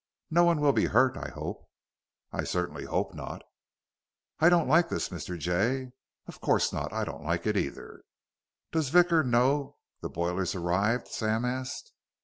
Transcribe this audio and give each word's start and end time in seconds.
"No 0.31 0.43
one 0.45 0.59
will 0.61 0.73
be 0.73 0.85
hurt, 0.87 1.15
I 1.15 1.29
hope." 1.29 1.69
"I 2.31 2.43
certainly 2.43 2.85
hope 2.85 3.13
not." 3.13 3.43
"I 4.39 4.49
don't 4.49 4.67
like 4.67 4.89
this, 4.89 5.09
Mr. 5.09 5.37
Jay." 5.37 5.91
"Of 6.25 6.41
course 6.41 6.73
not. 6.73 6.91
I 6.91 7.03
don't 7.03 7.23
like 7.23 7.45
it 7.45 7.55
either." 7.55 8.01
"Does 8.71 8.89
Vickers 8.89 9.27
know 9.27 9.77
the 10.01 10.09
boiler's 10.09 10.55
arrived?" 10.55 11.07
Sam 11.07 11.45
asked. 11.45 11.91